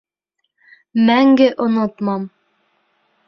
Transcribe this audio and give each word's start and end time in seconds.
Мәңге 1.09 1.49
онотмам! 1.67 2.25